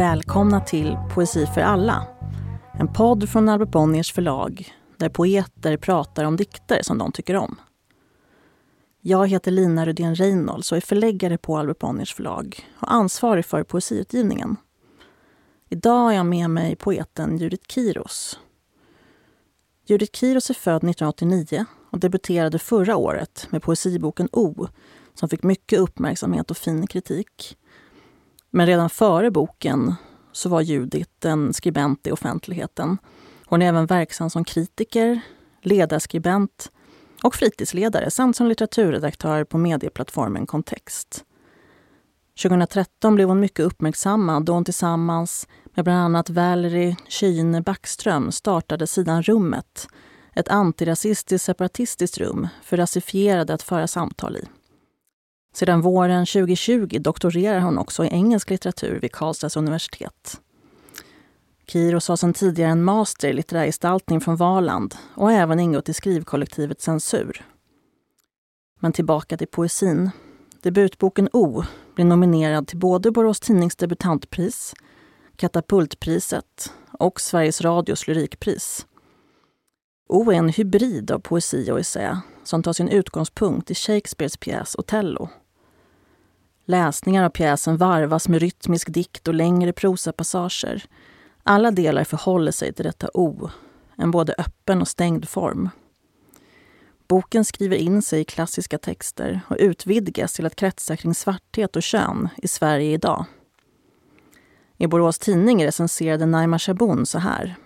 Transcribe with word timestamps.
Välkomna 0.00 0.60
till 0.60 0.98
Poesi 1.14 1.46
för 1.46 1.60
alla. 1.60 2.06
En 2.72 2.92
podd 2.92 3.28
från 3.28 3.48
Albert 3.48 3.70
Bonniers 3.70 4.12
förlag 4.12 4.74
där 4.96 5.08
poeter 5.08 5.76
pratar 5.76 6.24
om 6.24 6.36
dikter 6.36 6.82
som 6.82 6.98
de 6.98 7.12
tycker 7.12 7.36
om. 7.36 7.60
Jag 9.00 9.28
heter 9.28 9.50
Lina 9.50 9.86
Rudén 9.86 10.14
Reynolds 10.14 10.72
och 10.72 10.76
är 10.76 10.80
förläggare 10.80 11.38
på 11.38 11.58
Albert 11.58 11.78
Bonniers 11.78 12.14
förlag 12.14 12.68
och 12.80 12.92
ansvarig 12.92 13.44
för 13.44 13.62
poesiutgivningen. 13.62 14.56
Idag 15.68 15.98
har 15.98 16.12
jag 16.12 16.26
med 16.26 16.50
mig 16.50 16.76
poeten 16.76 17.38
Judith 17.38 17.64
Kiros. 17.68 18.38
Judith 19.86 20.18
Kiros 20.18 20.50
är 20.50 20.54
född 20.54 20.76
1989 20.76 21.64
och 21.90 21.98
debuterade 21.98 22.58
förra 22.58 22.96
året 22.96 23.46
med 23.50 23.62
poesiboken 23.62 24.28
O 24.32 24.68
som 25.14 25.28
fick 25.28 25.42
mycket 25.42 25.78
uppmärksamhet 25.78 26.50
och 26.50 26.56
fin 26.56 26.86
kritik. 26.86 27.56
Men 28.50 28.66
redan 28.66 28.90
före 28.90 29.30
boken 29.30 29.94
så 30.32 30.48
var 30.48 30.60
Judith 30.60 31.26
en 31.26 31.52
skribent 31.52 32.06
i 32.06 32.12
offentligheten. 32.12 32.98
Hon 33.46 33.62
är 33.62 33.66
även 33.66 33.86
verksam 33.86 34.30
som 34.30 34.44
kritiker, 34.44 35.20
ledarskribent 35.62 36.72
och 37.22 37.34
fritidsledare 37.34 38.10
samt 38.10 38.36
som 38.36 38.46
litteraturredaktör 38.46 39.44
på 39.44 39.58
medieplattformen 39.58 40.46
Kontext. 40.46 41.24
2013 42.42 43.14
blev 43.14 43.28
hon 43.28 43.40
mycket 43.40 43.64
uppmärksammad 43.64 44.44
då 44.44 44.52
hon 44.52 44.64
tillsammans 44.64 45.48
med 45.74 45.84
bland 45.84 45.98
annat 45.98 46.30
Valerie 46.30 46.96
Kyne 47.08 47.62
Backström 47.62 48.32
startade 48.32 48.86
Sidan 48.86 49.22
Rummet, 49.22 49.88
ett 50.34 50.48
antirasistiskt 50.48 51.46
separatistiskt 51.46 52.18
rum 52.18 52.48
för 52.62 52.76
rasifierade 52.76 53.54
att 53.54 53.62
föra 53.62 53.86
samtal 53.86 54.36
i. 54.36 54.44
Sedan 55.52 55.80
våren 55.80 56.26
2020 56.26 56.98
doktorerar 57.00 57.60
hon 57.60 57.78
också 57.78 58.04
i 58.04 58.08
engelsk 58.08 58.50
litteratur 58.50 59.00
vid 59.00 59.12
Karlstads 59.12 59.56
universitet. 59.56 60.40
Kiros 61.66 62.08
har 62.08 62.16
sedan 62.16 62.32
tidigare 62.32 62.70
en 62.70 62.84
master 62.84 63.28
i 63.28 63.32
litterär 63.32 63.66
gestaltning 63.66 64.20
från 64.20 64.36
Valand 64.36 64.94
och 65.14 65.26
har 65.26 65.32
även 65.32 65.60
ingått 65.60 65.88
i 65.88 65.94
skrivkollektivet 65.94 66.80
Censur. 66.80 67.44
Men 68.80 68.92
tillbaka 68.92 69.36
till 69.36 69.46
poesin. 69.46 70.10
Debutboken 70.62 71.28
O 71.32 71.64
blir 71.94 72.04
nominerad 72.04 72.66
till 72.66 72.78
både 72.78 73.10
Borås 73.10 73.40
Tidnings 73.40 73.76
debutantpris, 73.76 74.74
Katapultpriset 75.36 76.72
och 76.92 77.20
Sveriges 77.20 77.60
Radios 77.60 78.06
lyrikpris. 78.08 78.86
O 80.08 80.30
är 80.30 80.36
en 80.36 80.48
hybrid 80.48 81.10
av 81.10 81.18
poesi 81.18 81.70
och 81.70 81.80
essä 81.80 82.20
som 82.44 82.62
tar 82.62 82.72
sin 82.72 82.88
utgångspunkt 82.88 83.70
i 83.70 83.74
Shakespeares 83.74 84.36
pjäs 84.36 84.74
Othello. 84.78 85.28
Läsningar 86.70 87.24
av 87.24 87.30
pjäsen 87.30 87.76
varvas 87.76 88.28
med 88.28 88.40
rytmisk 88.40 88.88
dikt 88.88 89.28
och 89.28 89.34
längre 89.34 89.72
prosapassager. 89.72 90.84
Alla 91.42 91.70
delar 91.70 92.04
förhåller 92.04 92.52
sig 92.52 92.72
till 92.72 92.84
detta 92.84 93.08
O, 93.14 93.50
en 93.96 94.10
både 94.10 94.34
öppen 94.38 94.80
och 94.80 94.88
stängd 94.88 95.28
form. 95.28 95.68
Boken 97.08 97.44
skriver 97.44 97.76
in 97.76 98.02
sig 98.02 98.20
i 98.20 98.24
klassiska 98.24 98.78
texter 98.78 99.40
och 99.48 99.56
utvidgas 99.58 100.32
till 100.32 100.46
att 100.46 100.56
kretsa 100.56 100.96
kring 100.96 101.14
svarthet 101.14 101.76
och 101.76 101.82
kön 101.82 102.28
i 102.36 102.48
Sverige 102.48 102.92
idag. 102.92 103.24
I 104.76 104.86
Borås 104.86 105.18
Tidning 105.18 105.64
recenserade 105.64 106.26
Naima 106.26 106.58
Shabun 106.58 107.06
så 107.06 107.18
här. 107.18 107.56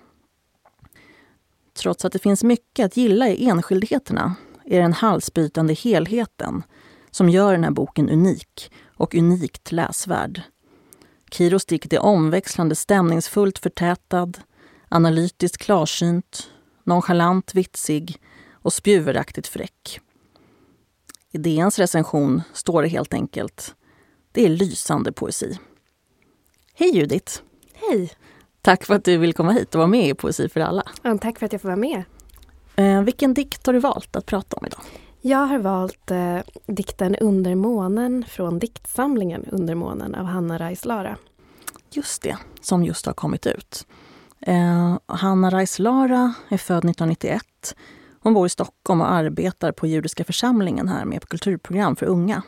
Trots 1.75 2.05
att 2.05 2.13
det 2.13 2.19
finns 2.19 2.45
mycket 2.45 2.87
att 2.87 2.97
gilla 2.97 3.29
i 3.29 3.49
enskildheterna 3.49 4.35
är 4.65 4.81
den 4.81 4.93
halsbrytande 4.93 5.75
helheten 5.75 6.63
som 7.11 7.29
gör 7.29 7.53
den 7.53 7.65
här 7.65 7.71
boken 7.71 8.11
unik 8.11 8.71
och 8.97 9.15
unikt 9.15 9.73
läsvärd. 9.73 10.43
Kiros 11.31 11.67
dikt 11.67 11.93
är 11.93 11.99
omväxlande 11.99 12.75
stämningsfullt 12.75 13.59
förtätad, 13.59 14.33
analytiskt 14.89 15.59
klarsynt, 15.59 16.51
nonchalant 16.85 17.55
vitsig 17.55 18.17
och 18.53 18.73
spjuveraktigt 18.73 19.47
fräck. 19.47 20.01
I 21.31 21.39
DNs 21.39 21.79
recension 21.79 22.43
står 22.53 22.83
det 22.83 22.89
helt 22.89 23.15
enkelt 23.15 23.75
Det 24.33 24.45
är 24.45 24.49
lysande 24.49 25.13
poesi. 25.13 25.59
Hej 26.75 26.97
Judith! 26.97 27.41
Hej! 27.73 28.13
Tack 28.65 28.85
för 28.85 28.95
att 28.95 29.05
du 29.05 29.17
vill 29.17 29.35
komma 29.35 29.53
hit 29.53 29.75
och 29.75 29.79
vara 29.79 29.89
med 29.89 30.09
i 30.09 30.15
Poesi 30.15 30.49
för 30.49 30.61
alla. 30.61 30.83
Ja, 31.03 31.19
tack 31.19 31.39
för 31.39 31.47
att 31.47 31.53
jag 31.53 31.61
får 31.61 31.69
vara 31.69 31.77
med. 31.77 32.03
Eh, 32.77 33.03
vilken 33.03 33.35
dikt 33.35 33.67
har 33.67 33.73
du 33.73 33.79
valt 33.79 34.17
att 34.17 34.27
prata 34.27 34.57
om 34.57 34.67
idag? 34.67 34.81
Jag 35.27 35.47
har 35.47 35.59
valt 35.59 36.11
eh, 36.11 36.39
dikten 36.67 37.17
Under 37.17 37.55
månen 37.55 38.25
från 38.29 38.59
diktsamlingen 38.59 39.45
Under 39.53 39.75
månen 39.75 40.15
av 40.15 40.25
Hanna 40.25 40.59
Reis-Lara. 40.59 41.17
Just 41.91 42.23
det, 42.23 42.37
som 42.61 42.85
just 42.85 43.07
har 43.07 43.13
kommit 43.13 43.47
ut. 43.47 43.87
Eh, 44.41 44.99
Hanna 45.07 45.51
Reis-Lara 45.51 46.35
är 46.49 46.57
född 46.57 46.79
1991. 46.79 47.43
Hon 48.21 48.35
bor 48.35 48.47
i 48.47 48.49
Stockholm 48.49 49.01
och 49.01 49.11
arbetar 49.11 49.73
på 49.73 49.87
Judiska 49.87 50.25
församlingen 50.25 50.89
här 50.89 51.05
med 51.05 51.29
kulturprogram 51.29 51.97
för 51.97 52.07
unga. 52.07 52.43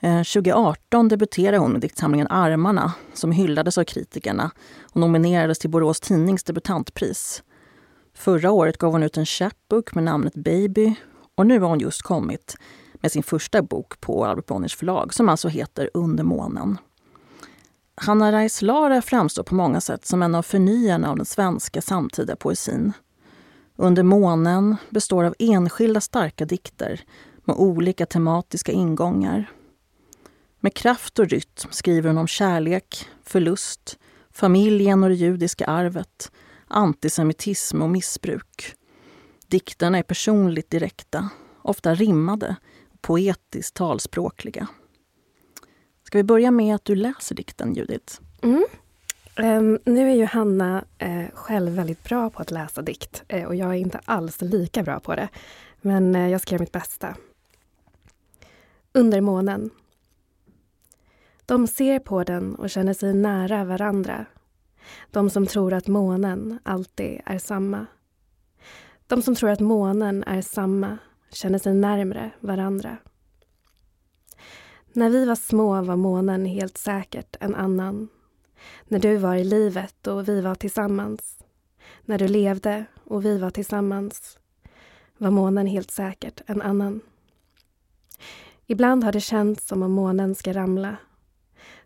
Eh, 0.00 0.22
2018 0.22 1.08
debuterade 1.08 1.58
hon 1.58 1.72
med 1.72 1.80
diktsamlingen 1.80 2.26
Armarna 2.30 2.92
som 3.12 3.32
hyllades 3.32 3.78
av 3.78 3.84
kritikerna 3.84 4.50
och 4.82 5.00
nominerades 5.00 5.58
till 5.58 5.70
Borås 5.70 6.00
Tidnings 6.00 6.44
debutantpris. 6.44 7.42
Förra 8.14 8.50
året 8.50 8.78
gav 8.78 8.92
hon 8.92 9.02
ut 9.02 9.16
en 9.16 9.26
chapbook 9.26 9.94
med 9.94 10.04
namnet 10.04 10.34
Baby 10.34 10.94
och 11.34 11.46
nu 11.46 11.60
har 11.60 11.68
hon 11.68 11.80
just 11.80 12.02
kommit 12.02 12.56
med 12.94 13.12
sin 13.12 13.22
första 13.22 13.62
bok 13.62 14.00
på 14.00 14.24
Albert 14.24 14.46
Bonniers 14.46 14.76
förlag 14.76 15.14
som 15.14 15.28
alltså 15.28 15.48
heter 15.48 15.90
Under 15.94 16.24
månen. 16.24 16.78
Hanna 17.94 18.32
Reislara 18.32 19.02
framstår 19.02 19.42
på 19.42 19.54
många 19.54 19.80
sätt 19.80 20.06
som 20.06 20.22
en 20.22 20.34
av 20.34 20.42
förnyarna 20.42 21.10
av 21.10 21.16
den 21.16 21.26
svenska 21.26 21.82
samtida 21.82 22.36
poesin. 22.36 22.92
Under 23.76 24.02
månen 24.02 24.76
består 24.90 25.24
av 25.24 25.34
enskilda 25.38 26.00
starka 26.00 26.44
dikter 26.44 27.00
med 27.44 27.56
olika 27.56 28.06
tematiska 28.06 28.72
ingångar. 28.72 29.50
Med 30.60 30.74
kraft 30.74 31.18
och 31.18 31.28
rytm 31.28 31.70
skriver 31.70 32.08
hon 32.08 32.18
om 32.18 32.26
kärlek, 32.26 33.08
förlust, 33.22 33.98
familjen 34.32 35.02
och 35.02 35.08
det 35.08 35.14
judiska 35.14 35.66
arvet, 35.66 36.32
antisemitism 36.68 37.82
och 37.82 37.90
missbruk. 37.90 38.74
Dikterna 39.48 39.98
är 39.98 40.02
personligt 40.02 40.70
direkta, 40.70 41.28
ofta 41.62 41.94
rimmade 41.94 42.56
och 42.92 43.02
poetiskt 43.02 43.74
talspråkliga. 43.76 44.68
Ska 46.04 46.18
vi 46.18 46.24
börja 46.24 46.50
med 46.50 46.74
att 46.74 46.84
du 46.84 46.94
läser 46.94 47.34
dikten, 47.34 47.74
Judith? 47.74 48.20
Mm. 48.42 48.64
Um, 49.36 49.78
nu 49.84 50.10
är 50.10 50.14
ju 50.14 50.24
Hanna 50.24 50.84
uh, 51.02 51.26
själv 51.34 51.72
väldigt 51.72 52.04
bra 52.04 52.30
på 52.30 52.42
att 52.42 52.50
läsa 52.50 52.82
dikt 52.82 53.22
uh, 53.34 53.44
och 53.44 53.54
jag 53.54 53.70
är 53.70 53.74
inte 53.74 54.00
alls 54.04 54.40
lika 54.40 54.82
bra 54.82 55.00
på 55.00 55.14
det. 55.14 55.28
Men 55.80 56.16
uh, 56.16 56.30
jag 56.30 56.40
ska 56.40 56.54
göra 56.54 56.62
mitt 56.62 56.72
bästa. 56.72 57.16
Under 58.92 59.20
månen. 59.20 59.70
De 61.46 61.66
ser 61.66 61.98
på 61.98 62.24
den 62.24 62.54
och 62.54 62.70
känner 62.70 62.94
sig 62.94 63.14
nära 63.14 63.64
varandra. 63.64 64.26
De 65.10 65.30
som 65.30 65.46
tror 65.46 65.72
att 65.72 65.86
månen 65.86 66.58
alltid 66.62 67.20
är 67.26 67.38
samma. 67.38 67.86
De 69.06 69.22
som 69.22 69.34
tror 69.34 69.50
att 69.50 69.60
månen 69.60 70.24
är 70.24 70.42
samma 70.42 70.98
känner 71.30 71.58
sig 71.58 71.74
närmre 71.74 72.30
varandra. 72.40 72.96
När 74.92 75.10
vi 75.10 75.24
var 75.24 75.34
små 75.34 75.82
var 75.82 75.96
månen 75.96 76.46
helt 76.46 76.78
säkert 76.78 77.36
en 77.40 77.54
annan. 77.54 78.08
När 78.84 78.98
du 78.98 79.16
var 79.16 79.34
i 79.34 79.44
livet 79.44 80.06
och 80.06 80.28
vi 80.28 80.40
var 80.40 80.54
tillsammans. 80.54 81.38
När 82.04 82.18
du 82.18 82.28
levde 82.28 82.84
och 83.04 83.24
vi 83.24 83.38
var 83.38 83.50
tillsammans 83.50 84.38
var 85.18 85.30
månen 85.30 85.66
helt 85.66 85.90
säkert 85.90 86.40
en 86.46 86.62
annan. 86.62 87.00
Ibland 88.66 89.04
har 89.04 89.12
det 89.12 89.20
känts 89.20 89.66
som 89.66 89.82
om 89.82 89.92
månen 89.92 90.34
ska 90.34 90.52
ramla. 90.52 90.96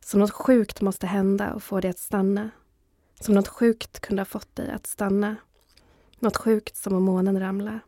Som 0.01 0.21
något 0.21 0.31
sjukt 0.31 0.81
måste 0.81 1.07
hända 1.07 1.53
och 1.53 1.63
få 1.63 1.81
dig 1.81 1.91
att 1.91 1.99
stanna. 1.99 2.51
Som 3.21 3.35
något 3.35 3.49
sjukt 3.49 4.01
kunde 4.01 4.21
ha 4.21 4.25
fått 4.25 4.57
dig 4.57 4.71
att 4.71 4.87
stanna. 4.87 5.37
Något 6.19 6.37
sjukt 6.37 6.77
som 6.77 6.95
om 6.95 7.03
månen 7.03 7.41
ramla. 7.41 7.81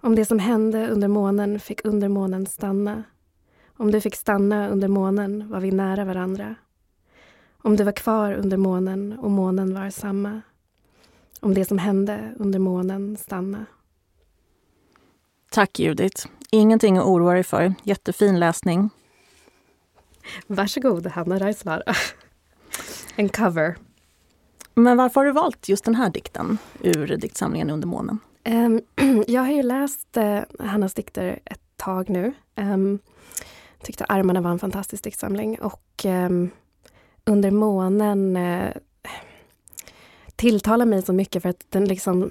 Om 0.00 0.14
det 0.14 0.24
som 0.24 0.38
hände 0.38 0.88
under 0.88 1.08
månen 1.08 1.60
fick 1.60 1.84
under 1.84 2.08
månen 2.08 2.46
stanna. 2.46 3.02
Om 3.76 3.90
du 3.90 4.00
fick 4.00 4.16
stanna 4.16 4.68
under 4.68 4.88
månen 4.88 5.48
var 5.48 5.60
vi 5.60 5.70
nära 5.70 6.04
varandra. 6.04 6.54
Om 7.56 7.76
du 7.76 7.84
var 7.84 7.92
kvar 7.92 8.32
under 8.32 8.56
månen 8.56 9.18
och 9.18 9.30
månen 9.30 9.74
var 9.74 9.90
samma. 9.90 10.40
Om 11.40 11.54
det 11.54 11.64
som 11.64 11.78
hände 11.78 12.34
under 12.38 12.58
månen 12.58 13.16
stanna. 13.16 13.66
Tack 15.50 15.78
Judith. 15.78 16.26
Ingenting 16.50 16.98
att 16.98 17.04
oroa 17.04 17.32
dig 17.32 17.44
för. 17.44 17.74
Jättefin 17.82 18.40
läsning. 18.40 18.90
Varsågod, 20.46 21.06
Hanna 21.06 21.38
Reislar. 21.38 21.82
en 23.16 23.28
cover. 23.28 23.76
Men 24.74 24.96
varför 24.96 25.20
har 25.20 25.26
du 25.26 25.32
valt 25.32 25.68
just 25.68 25.84
den 25.84 25.94
här 25.94 26.10
dikten 26.10 26.58
ur 26.80 27.16
diktsamlingen 27.16 27.70
Under 27.70 27.88
månen? 27.88 28.18
Um, 28.44 28.80
jag 29.26 29.42
har 29.42 29.52
ju 29.52 29.62
läst 29.62 30.16
uh, 30.16 30.40
Hannas 30.58 30.94
dikter 30.94 31.38
ett 31.44 31.60
tag 31.76 32.10
nu. 32.10 32.32
Um, 32.56 32.98
tyckte 33.82 34.04
Armarna 34.04 34.40
var 34.40 34.50
en 34.50 34.58
fantastisk 34.58 35.04
diktsamling 35.04 35.58
och 35.60 36.04
um, 36.04 36.50
Under 37.24 37.50
månen 37.50 38.36
eh, 38.36 38.70
tilltalar 40.36 40.86
mig 40.86 41.02
så 41.02 41.12
mycket 41.12 41.42
för 41.42 41.48
att 41.48 41.66
den 41.68 41.84
liksom 41.84 42.30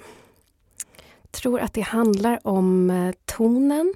tror 1.31 1.59
att 1.59 1.73
det 1.73 1.81
handlar 1.81 2.47
om 2.47 2.89
eh, 2.89 3.15
tonen. 3.25 3.93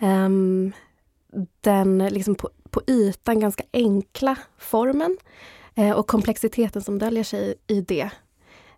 Um, 0.00 0.72
den 1.60 1.98
liksom 1.98 2.34
på, 2.34 2.50
på 2.70 2.82
ytan 2.86 3.40
ganska 3.40 3.64
enkla 3.72 4.36
formen 4.58 5.16
och 5.96 6.06
komplexiteten 6.06 6.82
som 6.82 6.98
döljer 6.98 7.24
sig 7.24 7.54
i 7.66 7.80
det. 7.80 8.10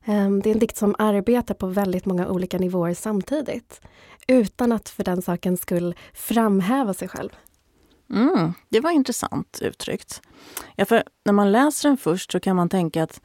Um, 0.07 0.43
det 0.43 0.51
är 0.51 0.55
en 0.55 0.59
dikt 0.59 0.77
som 0.77 0.95
arbetar 0.99 1.55
på 1.55 1.67
väldigt 1.67 2.07
många 2.07 2.29
olika 2.29 2.59
nivåer 2.59 2.95
samtidigt 2.95 3.81
utan 4.29 4.73
att 4.73 4.89
för 4.89 5.05
den 5.05 5.23
sakens 5.23 5.61
skull 5.61 5.95
framhäva 6.13 6.95
sig 6.95 7.09
själv. 7.09 7.31
Mm, 8.11 8.53
det 8.69 8.81
var 8.81 8.91
intressant 8.91 9.59
uttryckt. 9.63 10.23
Ja, 10.77 10.85
för 10.85 11.05
när 11.25 11.33
man 11.33 11.53
läser 11.53 11.89
den 11.89 11.97
först 11.97 12.33
så 12.33 12.41
kan 12.41 12.57
man 12.57 12.69
tänka 12.69 13.03
att 13.03 13.21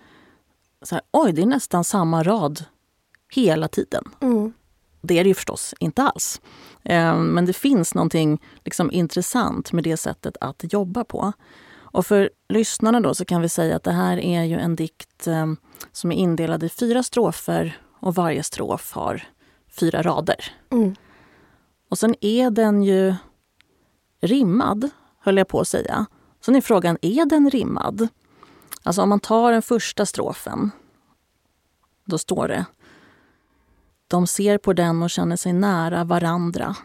så 0.81 0.95
här, 0.95 1.03
oj, 1.12 1.31
det 1.31 1.41
är 1.41 1.45
nästan 1.45 1.83
samma 1.83 2.23
rad 2.23 2.65
hela 3.33 3.68
tiden. 3.68 4.03
Mm. 4.21 4.53
Det 5.01 5.19
är 5.19 5.23
det 5.23 5.27
ju 5.27 5.33
förstås 5.33 5.73
inte 5.79 6.03
alls. 6.03 6.41
Eh, 6.83 7.18
men 7.18 7.45
det 7.45 7.53
finns 7.53 7.95
någonting 7.95 8.41
liksom 8.65 8.91
intressant 8.91 9.71
med 9.71 9.83
det 9.83 9.97
sättet 9.97 10.38
att 10.41 10.73
jobba 10.73 11.03
på. 11.03 11.33
Och 11.92 12.06
för 12.06 12.30
lyssnarna 12.50 13.00
då 13.00 13.16
så 13.16 13.26
kan 13.26 13.42
vi 13.42 13.50
säga 13.50 13.76
att 13.76 13.84
det 13.84 13.92
här 13.92 14.18
är 14.18 14.44
ju 14.44 14.60
en 14.60 14.76
dikt 14.76 15.28
eh, 15.28 15.48
som 15.92 16.12
är 16.12 16.16
indelad 16.16 16.64
i 16.64 16.70
fyra 16.70 17.04
strofer 17.04 17.78
och 18.00 18.16
varje 18.16 18.44
strof 18.44 18.92
har 18.92 19.24
fyra 19.80 20.02
rader. 20.02 20.54
Mm. 20.72 20.96
Och 21.90 21.98
sen 21.98 22.16
är 22.22 22.50
den 22.50 22.84
ju 22.84 23.16
rimmad, 24.22 24.90
höll 25.20 25.38
jag 25.38 25.48
på 25.48 25.60
att 25.60 25.68
säga. 25.68 26.06
Sen 26.42 26.56
är 26.56 26.62
frågan, 26.62 26.98
är 27.02 27.26
den 27.26 27.50
rimmad? 27.50 28.08
Alltså 28.84 29.02
om 29.02 29.10
man 29.10 29.20
tar 29.20 29.52
den 29.52 29.62
första 29.62 30.06
strofen, 30.06 30.72
då 32.06 32.18
står 32.18 32.48
det 32.48 32.66
De 34.08 34.28
ser 34.28 34.58
på 34.58 34.74
den 34.74 35.04
och 35.04 35.10
känner 35.10 35.36
sig 35.36 35.54
nära 35.54 36.04
varandra. 36.04 36.76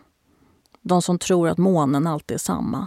De 0.80 1.02
som 1.02 1.18
tror 1.18 1.48
att 1.48 1.58
månen 1.58 2.06
alltid 2.06 2.34
är 2.34 2.38
samma. 2.38 2.86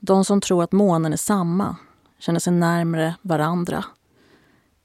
De 0.00 0.24
som 0.24 0.40
tror 0.40 0.62
att 0.62 0.72
månen 0.72 1.12
är 1.12 1.16
samma 1.16 1.76
känner 2.18 2.40
sig 2.40 2.52
närmare 2.52 3.14
varandra. 3.22 3.84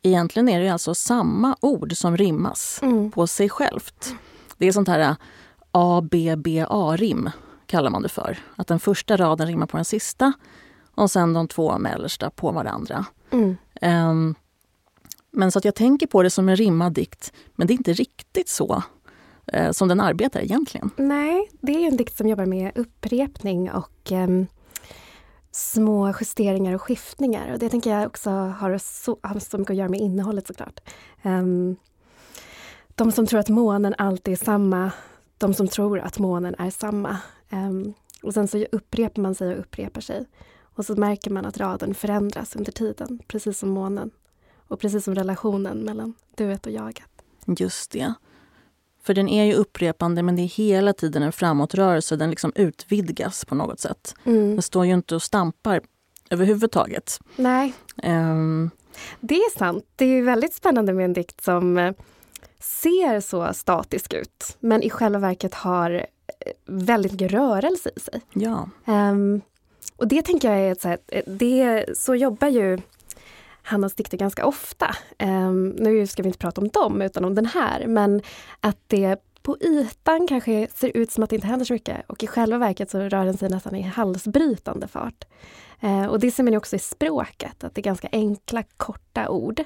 Egentligen 0.01 0.49
är 0.49 0.59
det 0.59 0.69
alltså 0.69 0.95
samma 0.95 1.55
ord 1.61 1.97
som 1.97 2.17
rimmas 2.17 2.79
mm. 2.81 3.11
på 3.11 3.27
sig 3.27 3.49
självt. 3.49 4.15
Det 4.57 4.67
är 4.67 4.71
sånt 4.71 4.87
här 4.87 5.15
ABBA-rim 5.71 7.29
kallar 7.65 7.89
man 7.89 8.01
det 8.01 8.09
för. 8.09 8.37
Att 8.55 8.67
den 8.67 8.79
första 8.79 9.17
raden 9.17 9.47
rimmar 9.47 9.65
på 9.65 9.77
den 9.77 9.85
sista 9.85 10.33
och 10.95 11.11
sen 11.11 11.33
de 11.33 11.47
två 11.47 11.77
mellersta 11.77 12.29
på 12.29 12.51
varandra. 12.51 13.05
Mm. 13.31 13.57
Um, 13.81 14.35
men 15.31 15.51
så 15.51 15.59
att 15.59 15.65
jag 15.65 15.75
tänker 15.75 16.07
på 16.07 16.23
det 16.23 16.29
som 16.29 16.49
en 16.49 16.55
rimmad 16.55 16.93
dikt, 16.93 17.33
men 17.55 17.67
det 17.67 17.73
är 17.73 17.75
inte 17.75 17.93
riktigt 17.93 18.49
så 18.49 18.83
uh, 19.57 19.71
som 19.71 19.87
den 19.87 19.99
arbetar 19.99 20.41
egentligen. 20.41 20.89
Nej, 20.97 21.49
det 21.61 21.71
är 21.71 21.87
en 21.87 21.97
dikt 21.97 22.17
som 22.17 22.27
jobbar 22.27 22.45
med 22.45 22.71
upprepning 22.75 23.71
och 23.71 24.11
um, 24.11 24.47
små 25.51 26.13
justeringar 26.19 26.73
och 26.73 26.81
skiftningar. 26.81 27.53
Och 27.53 27.59
det 27.59 27.69
tänker 27.69 27.89
jag 27.89 28.07
också 28.07 28.29
har 28.29 28.77
så, 28.77 29.17
har 29.23 29.39
så 29.39 29.57
mycket 29.57 29.71
att 29.71 29.77
göra 29.77 29.89
med 29.89 29.99
innehållet 29.99 30.47
såklart. 30.47 30.79
Um, 31.23 31.75
de 32.95 33.11
som 33.11 33.27
tror 33.27 33.39
att 33.39 33.49
månen 33.49 33.95
alltid 33.97 34.31
är 34.31 34.45
samma, 34.45 34.91
de 35.37 35.53
som 35.53 35.67
tror 35.67 35.99
att 35.99 36.19
månen 36.19 36.55
är 36.59 36.69
samma. 36.69 37.17
Um, 37.51 37.93
och 38.23 38.33
sen 38.33 38.47
så 38.47 38.65
upprepar 38.71 39.21
man 39.21 39.35
sig 39.35 39.53
och 39.53 39.59
upprepar 39.59 40.01
sig. 40.01 40.25
Och 40.75 40.85
så 40.85 40.95
märker 40.95 41.31
man 41.31 41.45
att 41.45 41.57
raden 41.57 41.93
förändras 41.93 42.55
under 42.55 42.71
tiden, 42.71 43.19
precis 43.27 43.59
som 43.59 43.69
månen. 43.69 44.11
Och 44.67 44.79
precis 44.79 45.03
som 45.03 45.15
relationen 45.15 45.77
mellan 45.77 46.13
duet 46.35 46.65
och 46.65 46.71
jaget. 46.71 47.09
Just 47.45 47.91
det. 47.91 48.13
För 49.03 49.13
den 49.13 49.29
är 49.29 49.43
ju 49.43 49.53
upprepande 49.53 50.23
men 50.23 50.35
det 50.35 50.41
är 50.41 50.47
hela 50.47 50.93
tiden 50.93 51.23
en 51.23 51.31
framåtrörelse. 51.31 52.15
Den 52.15 52.29
liksom 52.29 52.51
utvidgas 52.55 53.45
på 53.45 53.55
något 53.55 53.79
sätt. 53.79 54.15
Mm. 54.23 54.51
Den 54.51 54.61
står 54.61 54.85
ju 54.85 54.93
inte 54.93 55.15
och 55.15 55.23
stampar 55.23 55.81
överhuvudtaget. 56.29 57.19
Nej. 57.35 57.73
Um, 58.03 58.71
det 59.19 59.35
är 59.35 59.57
sant. 59.57 59.85
Det 59.95 60.05
är 60.05 60.21
väldigt 60.21 60.53
spännande 60.53 60.93
med 60.93 61.05
en 61.05 61.13
dikt 61.13 61.43
som 61.43 61.77
eh, 61.77 61.93
ser 62.59 63.19
så 63.19 63.53
statisk 63.53 64.13
ut 64.13 64.57
men 64.59 64.83
i 64.83 64.89
själva 64.89 65.19
verket 65.19 65.53
har 65.53 65.91
eh, 65.91 66.05
väldigt 66.65 67.11
mycket 67.11 67.31
rörelse 67.31 67.89
i 67.95 67.99
sig. 67.99 68.21
Ja. 68.33 68.69
Um, 68.85 69.41
och 69.97 70.07
det 70.07 70.21
tänker 70.21 70.51
jag 70.51 70.59
är 70.59 70.71
ett 70.71 70.81
så 70.81 70.97
det, 71.25 71.85
så 71.97 72.15
jobbar 72.15 72.47
ju 72.47 72.79
Hannas 73.63 73.95
dikter 73.95 74.17
ganska 74.17 74.45
ofta. 74.45 74.95
Ehm, 75.17 75.69
nu 75.69 76.07
ska 76.07 76.23
vi 76.23 76.27
inte 76.27 76.39
prata 76.39 76.61
om 76.61 76.67
dem 76.67 77.01
utan 77.01 77.25
om 77.25 77.35
den 77.35 77.45
här, 77.45 77.87
men 77.87 78.21
att 78.59 78.77
det 78.87 79.19
på 79.43 79.57
ytan 79.61 80.27
kanske 80.27 80.67
ser 80.75 80.97
ut 80.97 81.11
som 81.11 81.23
att 81.23 81.29
det 81.29 81.35
inte 81.35 81.47
händer 81.47 81.65
så 81.65 81.73
mycket 81.73 82.09
och 82.09 82.23
i 82.23 82.27
själva 82.27 82.57
verket 82.57 82.89
så 82.89 82.99
rör 82.99 83.25
den 83.25 83.37
sig 83.37 83.49
nästan 83.49 83.75
i 83.75 83.81
halsbrytande 83.81 84.87
fart. 84.87 85.25
Eh, 85.79 86.05
och 86.05 86.19
det 86.19 86.31
ser 86.31 86.43
man 86.43 86.55
också 86.55 86.75
i 86.75 86.79
språket, 86.79 87.63
att 87.63 87.75
det 87.75 87.81
är 87.81 87.83
ganska 87.83 88.09
enkla, 88.11 88.63
korta 88.77 89.29
ord 89.29 89.63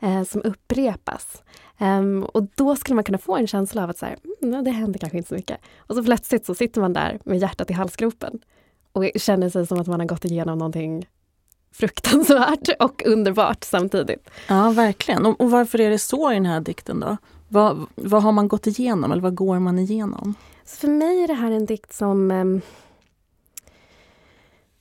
eh, 0.00 0.22
som 0.22 0.42
upprepas. 0.44 1.42
Eh, 1.78 2.20
och 2.20 2.42
då 2.54 2.76
skulle 2.76 2.94
man 2.94 3.04
kunna 3.04 3.18
få 3.18 3.36
en 3.36 3.46
känsla 3.46 3.82
av 3.82 3.90
att 3.90 3.98
så 3.98 4.06
här, 4.06 4.16
mm, 4.42 4.64
det 4.64 4.70
händer 4.70 4.98
kanske 4.98 5.18
inte 5.18 5.28
så 5.28 5.34
mycket. 5.34 5.58
Och 5.76 5.94
så 5.94 6.04
plötsligt 6.04 6.46
så 6.46 6.54
sitter 6.54 6.80
man 6.80 6.92
där 6.92 7.18
med 7.24 7.38
hjärtat 7.38 7.70
i 7.70 7.72
halsgropen 7.72 8.38
och 8.92 9.04
känner 9.16 9.48
sig 9.48 9.66
som 9.66 9.80
att 9.80 9.86
man 9.86 10.00
har 10.00 10.06
gått 10.06 10.24
igenom 10.24 10.58
någonting 10.58 11.06
fruktansvärt 11.72 12.68
och 12.78 13.02
underbart 13.06 13.64
samtidigt. 13.64 14.30
Ja, 14.48 14.70
verkligen. 14.70 15.26
Och, 15.26 15.40
och 15.40 15.50
varför 15.50 15.80
är 15.80 15.90
det 15.90 15.98
så 15.98 16.32
i 16.32 16.34
den 16.34 16.46
här 16.46 16.60
dikten 16.60 17.00
då? 17.00 17.16
Vad, 17.48 17.86
vad 17.94 18.22
har 18.22 18.32
man 18.32 18.48
gått 18.48 18.66
igenom 18.66 19.12
eller 19.12 19.22
vad 19.22 19.34
går 19.34 19.58
man 19.58 19.78
igenom? 19.78 20.34
Så 20.64 20.76
för 20.76 20.88
mig 20.88 21.22
är 21.22 21.28
det 21.28 21.34
här 21.34 21.50
en 21.50 21.66
dikt 21.66 21.94
som 21.94 22.30
um, 22.30 22.60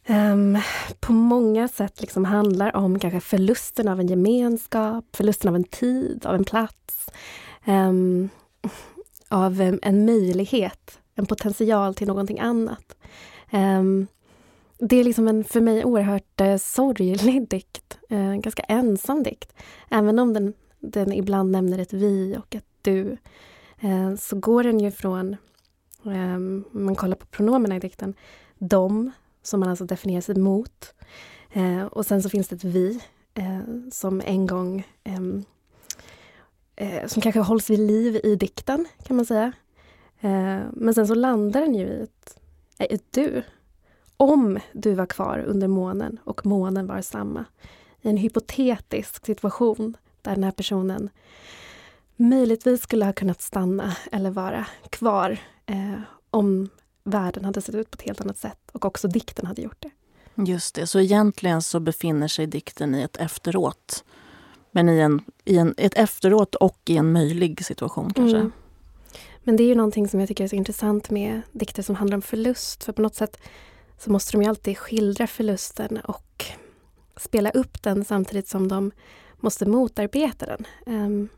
um, 0.07 0.61
på 0.99 1.13
många 1.13 1.67
sätt 1.67 2.01
liksom 2.01 2.25
handlar 2.25 2.75
om 2.75 2.99
kanske 2.99 3.19
förlusten 3.19 3.87
av 3.87 3.99
en 3.99 4.07
gemenskap, 4.07 5.05
förlusten 5.13 5.49
av 5.49 5.55
en 5.55 5.63
tid, 5.63 6.25
av 6.25 6.35
en 6.35 6.43
plats. 6.43 7.09
Um, 7.65 8.29
av 9.29 9.79
en 9.81 10.05
möjlighet, 10.05 10.99
en 11.15 11.25
potential 11.25 11.95
till 11.95 12.07
någonting 12.07 12.39
annat. 12.39 12.95
Um, 13.51 14.07
det 14.79 14.95
är 14.95 15.03
liksom 15.03 15.27
en 15.27 15.43
för 15.43 15.61
mig 15.61 15.85
oerhört 15.85 16.41
eh, 16.41 16.57
sorglig 16.57 17.47
dikt. 17.49 17.97
Eh, 18.09 18.35
ganska 18.35 18.63
ensam 18.63 19.23
dikt. 19.23 19.53
Även 19.89 20.19
om 20.19 20.33
den, 20.33 20.53
den 20.79 21.13
ibland 21.13 21.51
nämner 21.51 21.79
ett 21.79 21.93
vi 21.93 22.37
och 22.37 22.55
ett 22.55 22.65
du 22.81 23.17
eh, 23.79 24.15
så 24.15 24.39
går 24.39 24.63
den 24.63 24.79
ju 24.79 24.91
från, 24.91 25.33
eh, 26.05 26.39
man 26.71 26.95
kollar 26.95 27.15
på 27.15 27.25
pronomen 27.25 27.71
i 27.71 27.79
dikten, 27.79 28.13
de 28.57 29.11
som 29.43 29.59
man 29.59 29.69
alltså 29.69 29.85
definierar 29.85 30.21
sig 30.21 30.35
mot. 30.35 30.93
Eh, 31.53 31.85
och 31.85 32.05
sen 32.05 32.23
så 32.23 32.29
finns 32.29 32.47
det 32.47 32.55
ett 32.55 32.63
vi 32.63 33.01
eh, 33.33 33.59
som 33.91 34.21
en 34.25 34.47
gång 34.47 34.87
ehm, 35.03 35.45
eh, 36.75 37.07
som 37.07 37.21
kanske 37.21 37.39
hålls 37.39 37.69
vid 37.69 37.79
liv 37.79 38.19
i 38.23 38.35
dikten 38.35 38.85
kan 39.03 39.15
man 39.15 39.25
säga. 39.25 39.51
Eh, 40.19 40.61
men 40.73 40.93
sen 40.93 41.07
så 41.07 41.15
landar 41.15 41.61
den 41.61 41.75
ju 41.75 41.85
i 41.85 42.01
ett 42.01 42.39
ett 42.79 43.11
du. 43.11 43.43
Om 44.17 44.59
du 44.73 44.93
var 44.93 45.05
kvar 45.05 45.39
under 45.47 45.67
månen 45.67 46.19
och 46.23 46.45
månen 46.45 46.87
var 46.87 47.01
samma. 47.01 47.45
I 48.01 48.09
en 48.09 48.17
hypotetisk 48.17 49.25
situation 49.25 49.97
där 50.21 50.35
den 50.35 50.43
här 50.43 50.51
personen 50.51 51.09
möjligtvis 52.15 52.81
skulle 52.81 53.05
ha 53.05 53.13
kunnat 53.13 53.41
stanna 53.41 53.95
eller 54.11 54.29
vara 54.29 54.65
kvar 54.89 55.37
eh, 55.65 55.99
om 56.29 56.69
världen 57.03 57.45
hade 57.45 57.61
sett 57.61 57.75
ut 57.75 57.91
på 57.91 57.95
ett 57.95 58.01
helt 58.01 58.21
annat 58.21 58.37
sätt 58.37 58.59
och 58.71 58.85
också 58.85 59.07
dikten 59.07 59.45
hade 59.45 59.61
gjort 59.61 59.81
det. 59.81 59.91
Just 60.45 60.75
det, 60.75 60.87
så 60.87 60.99
egentligen 60.99 61.61
så 61.61 61.79
befinner 61.79 62.27
sig 62.27 62.47
dikten 62.47 62.95
i 62.95 63.01
ett 63.01 63.17
efteråt. 63.17 64.03
Men 64.71 64.89
i, 64.89 64.99
en, 64.99 65.21
i 65.45 65.57
en, 65.57 65.73
ett 65.77 65.93
efteråt 65.93 66.55
och 66.55 66.79
i 66.85 66.97
en 66.97 67.11
möjlig 67.11 67.65
situation 67.65 68.13
kanske. 68.13 68.37
Mm. 68.37 68.51
Men 69.43 69.55
det 69.55 69.63
är 69.63 69.67
ju 69.67 69.75
någonting 69.75 70.07
som 70.07 70.19
jag 70.19 70.29
tycker 70.29 70.43
är 70.43 70.47
så 70.47 70.55
intressant 70.55 71.09
med 71.09 71.41
dikter 71.51 71.83
som 71.83 71.95
handlar 71.95 72.15
om 72.15 72.21
förlust. 72.21 72.83
För 72.83 72.93
på 72.93 73.01
något 73.01 73.15
sätt 73.15 73.39
så 73.97 74.11
måste 74.11 74.31
de 74.31 74.41
ju 74.41 74.49
alltid 74.49 74.77
skildra 74.77 75.27
förlusten 75.27 75.97
och 75.97 76.45
spela 77.15 77.49
upp 77.49 77.83
den 77.83 78.05
samtidigt 78.05 78.47
som 78.47 78.67
de 78.67 78.91
måste 79.37 79.65
motarbeta 79.65 80.45
den. 80.45 80.65
Ehm, 80.85 81.29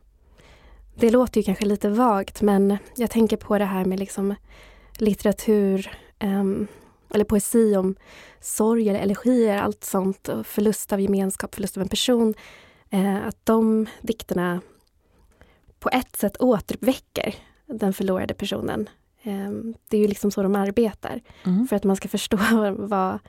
det 0.96 1.10
låter 1.10 1.42
ju 1.42 1.46
kanske 1.46 1.66
lite 1.66 1.90
vagt 1.90 2.42
men 2.42 2.78
jag 2.96 3.12
tänker 3.12 3.38
på 3.38 3.58
det 3.58 3.66
här 3.66 3.86
med 3.86 4.00
liksom 4.00 4.36
litteratur 4.98 5.92
ehm, 6.20 6.68
eller 7.14 7.26
poesi 7.26 7.76
om 7.76 7.96
sorg 8.40 8.90
eller 8.90 9.00
elegier, 9.00 9.58
allt 9.58 9.84
sånt. 9.84 10.30
Och 10.30 10.46
förlust 10.46 10.94
av 10.94 11.02
gemenskap, 11.02 11.56
förlust 11.56 11.78
av 11.78 11.84
en 11.84 11.90
person. 11.90 12.34
Ehm, 12.90 13.24
att 13.28 13.46
de 13.46 13.88
dikterna 14.02 14.62
på 15.80 15.90
ett 15.90 16.16
sätt 16.16 16.38
återuppväcker 16.42 17.36
den 17.66 17.94
förlorade 17.94 18.34
personen. 18.34 18.90
Ehm, 19.30 19.74
det 19.88 19.98
är 19.98 20.02
ju 20.02 20.08
liksom 20.08 20.32
så 20.32 20.44
de 20.44 20.56
arbetar, 20.56 21.22
mm. 21.46 21.68
för 21.68 21.76
att 21.76 21.84
man 21.84 21.96
ska 21.96 22.08
förstå 22.08 22.38
vad 22.78 23.20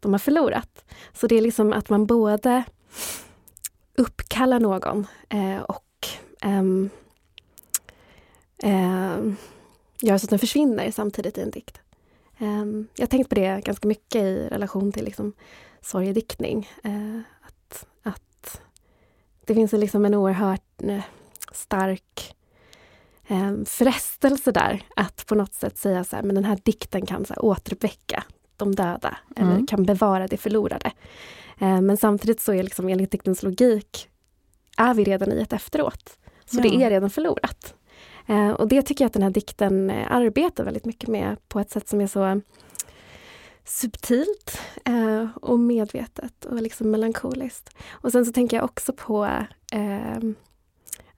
de 0.00 0.12
har 0.12 0.18
förlorat. 0.18 0.84
Så 1.12 1.26
det 1.26 1.36
är 1.36 1.42
liksom 1.42 1.72
att 1.72 1.88
man 1.88 2.06
både 2.06 2.64
uppkalla 3.94 4.58
någon 4.58 5.06
eh, 5.28 5.60
och 5.60 6.06
um, 6.44 6.90
um, 8.62 9.36
göra 10.00 10.18
så 10.18 10.26
att 10.26 10.30
den 10.30 10.38
försvinner 10.38 10.90
samtidigt 10.90 11.38
i 11.38 11.40
en 11.40 11.50
dikt. 11.50 11.80
Um, 12.38 12.88
jag 12.94 13.02
har 13.02 13.08
tänkt 13.08 13.28
på 13.28 13.34
det 13.34 13.64
ganska 13.64 13.88
mycket 13.88 14.22
i 14.22 14.48
relation 14.48 14.92
till 14.92 15.04
liksom, 15.04 15.32
sorgediktning. 15.80 16.70
Uh, 16.86 17.20
att, 17.40 17.86
att 18.02 18.60
det 19.46 19.54
finns 19.54 19.72
liksom 19.72 20.04
en 20.04 20.14
oerhört 20.14 20.82
uh, 20.82 21.02
stark 21.52 22.34
um, 23.28 23.64
frestelse 23.64 24.52
där 24.52 24.82
att 24.96 25.26
på 25.26 25.34
något 25.34 25.54
sätt 25.54 25.78
säga 25.78 26.04
så 26.04 26.16
här, 26.16 26.22
men 26.22 26.34
den 26.34 26.44
här 26.44 26.58
dikten 26.62 27.06
kan 27.06 27.24
så 27.24 27.34
här, 27.34 27.44
återuppväcka 27.44 28.24
de 28.56 28.74
döda 28.74 29.16
mm. 29.36 29.50
eller 29.50 29.66
kan 29.66 29.84
bevara 29.84 30.26
det 30.26 30.36
förlorade. 30.36 30.92
Uh, 31.62 31.80
men 31.80 31.96
samtidigt 31.96 32.40
så 32.40 32.52
är 32.52 32.62
liksom 32.62 32.88
enligt 32.88 33.10
diktens 33.10 33.42
logik 33.42 34.08
är 34.76 34.94
vi 34.94 35.04
redan 35.04 35.32
i 35.32 35.40
ett 35.40 35.52
efteråt. 35.52 36.18
Så 36.44 36.58
ja. 36.58 36.62
det 36.62 36.84
är 36.84 36.90
redan 36.90 37.10
förlorat. 37.10 37.74
Eh, 38.28 38.50
och 38.50 38.68
det 38.68 38.82
tycker 38.82 39.04
jag 39.04 39.06
att 39.06 39.12
den 39.12 39.22
här 39.22 39.30
dikten 39.30 39.90
eh, 39.90 40.12
arbetar 40.12 40.64
väldigt 40.64 40.84
mycket 40.84 41.08
med 41.08 41.48
på 41.48 41.60
ett 41.60 41.70
sätt 41.70 41.88
som 41.88 42.00
är 42.00 42.06
så 42.06 42.40
subtilt 43.64 44.60
eh, 44.84 45.26
och 45.42 45.58
medvetet 45.58 46.44
och 46.44 46.62
liksom 46.62 46.90
melankoliskt. 46.90 47.76
Och 47.90 48.12
sen 48.12 48.26
så 48.26 48.32
tänker 48.32 48.56
jag 48.56 48.64
också 48.64 48.92
på 48.92 49.24
eh, 49.72 50.18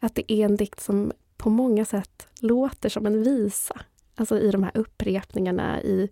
att 0.01 0.15
det 0.15 0.33
är 0.33 0.45
en 0.45 0.57
dikt 0.57 0.81
som 0.81 1.13
på 1.41 1.51
många 1.51 1.85
sätt 1.85 2.29
låter 2.41 2.89
som 2.89 3.07
en 3.07 3.23
visa. 3.23 3.81
Alltså 4.17 4.39
i 4.39 4.51
de 4.51 4.63
här 4.63 4.77
upprepningarna 4.77 5.83
i 5.83 6.09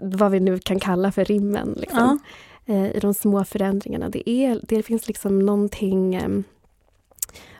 vad 0.00 0.30
vi 0.30 0.40
nu 0.40 0.58
kan 0.58 0.80
kalla 0.80 1.12
för 1.12 1.24
rimmen. 1.24 1.76
Liksom. 1.80 2.20
Ja. 2.64 2.74
Eh, 2.74 2.96
I 2.96 3.00
de 3.00 3.14
små 3.14 3.44
förändringarna. 3.44 4.08
Det, 4.08 4.30
är, 4.30 4.60
det 4.62 4.82
finns 4.82 5.08
liksom 5.08 5.38
någonting 5.38 6.14
eh, 6.14 6.40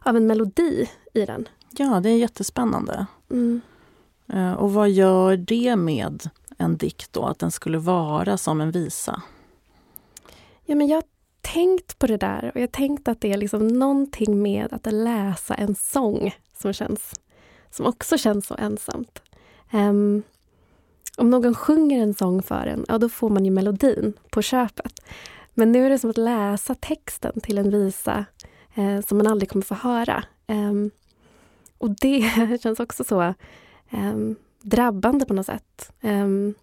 av 0.02 0.16
en 0.16 0.26
melodi 0.26 0.88
i 1.14 1.24
den. 1.24 1.48
Ja, 1.70 2.00
det 2.00 2.10
är 2.10 2.16
jättespännande. 2.16 3.06
Mm. 3.30 3.60
Eh, 4.32 4.52
och 4.52 4.72
vad 4.72 4.90
gör 4.90 5.36
det 5.36 5.76
med 5.76 6.30
en 6.58 6.76
dikt 6.76 7.12
då, 7.12 7.24
att 7.24 7.38
den 7.38 7.50
skulle 7.50 7.78
vara 7.78 8.36
som 8.36 8.60
en 8.60 8.70
visa? 8.70 9.22
Ja, 10.64 10.74
men 10.74 10.88
jag 10.88 10.96
har 10.96 11.04
tänkt 11.40 11.98
på 11.98 12.06
det 12.06 12.16
där 12.16 12.50
och 12.54 12.56
jag 12.56 12.62
har 12.62 12.66
tänkt 12.66 13.08
att 13.08 13.20
det 13.20 13.32
är 13.32 13.36
liksom 13.36 13.68
någonting 13.68 14.42
med 14.42 14.72
att 14.72 14.92
läsa 14.92 15.54
en 15.54 15.74
sång 15.74 16.34
som 16.60 16.72
känns 16.72 17.14
som 17.70 17.86
också 17.86 18.18
känns 18.18 18.46
så 18.46 18.54
ensamt. 18.58 19.22
Um, 19.72 20.22
om 21.16 21.30
någon 21.30 21.54
sjunger 21.54 22.02
en 22.02 22.14
sång 22.14 22.42
för 22.42 22.66
en, 22.66 22.84
ja 22.88 22.98
då 22.98 23.08
får 23.08 23.30
man 23.30 23.44
ju 23.44 23.50
melodin 23.50 24.12
på 24.30 24.42
köpet. 24.42 24.92
Men 25.54 25.72
nu 25.72 25.86
är 25.86 25.90
det 25.90 25.98
som 25.98 26.10
att 26.10 26.18
läsa 26.18 26.74
texten 26.74 27.40
till 27.40 27.58
en 27.58 27.70
visa 27.70 28.24
eh, 28.74 29.00
som 29.00 29.18
man 29.18 29.26
aldrig 29.26 29.50
kommer 29.50 29.64
få 29.64 29.74
höra. 29.74 30.24
Um, 30.48 30.90
och 31.78 31.90
det 31.90 32.30
känns 32.62 32.80
också 32.80 33.04
så 33.04 33.34
um, 33.90 34.36
drabbande 34.62 35.24
på 35.24 35.34
något 35.34 35.46
sätt. 35.46 35.92
Um, 36.00 36.54